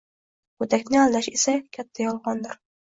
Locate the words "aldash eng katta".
1.03-2.09